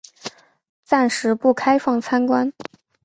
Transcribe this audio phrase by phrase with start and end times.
[0.83, 2.51] 暂时不开放参观